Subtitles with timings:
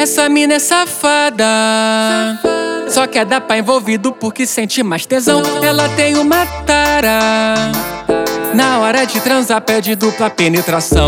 [0.00, 1.44] Essa mina é safada.
[2.88, 5.42] Só quer dar pra envolvido porque sente mais tesão.
[5.62, 7.70] Ela tem uma tara.
[8.54, 11.06] Na hora de transar, pede dupla penetração.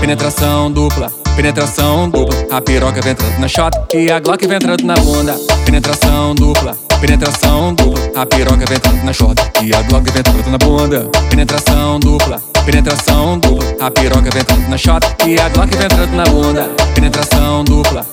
[0.00, 2.46] Penetração dupla, penetração dupla.
[2.50, 5.36] A piroca vem entrando na shot e a Glock vem entrando na bunda.
[5.66, 8.22] Penetração dupla, penetração dupla.
[8.22, 11.10] A piroca vem entrando na shot e a Glock vem entrando na bunda.
[11.28, 13.86] Penetração dupla, penetração dupla.
[13.86, 16.70] A piroca vem entrando na shot e a Glock vem entrando na bunda.
[16.94, 18.04] Penetração dupla,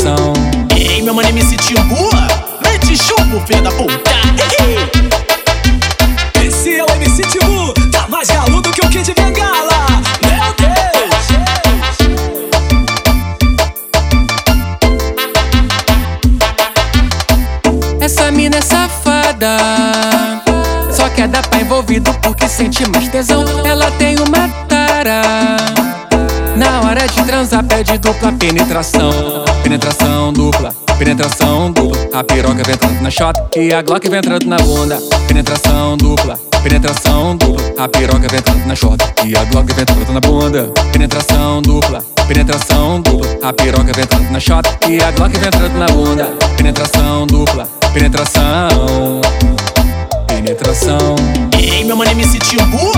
[0.00, 0.32] Penetração.
[0.76, 2.08] Ei, meu mano MC Timbu,
[2.64, 4.10] mete chupo, filho da puta.
[6.42, 9.86] Esse é o MC Timbu, tá mais galudo que o Kid Bengala.
[10.24, 11.26] Meu Deus!
[18.00, 19.58] Essa mina é safada.
[20.90, 23.44] Só quer dar pra envolvido porque sente mais tesão.
[23.66, 25.20] Ela tem uma tara.
[26.56, 29.49] Na hora de transar, pede dupla penetração.
[29.62, 32.08] Penetração dupla, penetração dupla.
[32.12, 34.98] A piroca vem entrando na shot e a Glock vem entrando na bunda.
[35.28, 37.74] Penetração dupla, penetração dupla.
[37.78, 40.72] A piroca vem entrando na shot e a Glock vem entrando na bunda.
[40.92, 43.38] Penetração dupla, penetração dupla.
[43.42, 46.24] A piroca vem entrando na shot e a Glock vem entrando na bunda.
[46.56, 49.20] Penetração dupla, penetração.
[50.26, 51.16] Penetração.
[51.58, 52.89] Ei, meu mano MC Timbu, mete